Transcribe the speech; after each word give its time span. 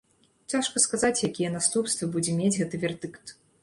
Цяжка 0.53 0.83
сказаць, 0.85 1.21
якія 1.29 1.53
наступствы 1.59 2.13
будзе 2.19 2.37
мець 2.43 2.55
гэты 2.61 2.75
вердыкт. 2.87 3.41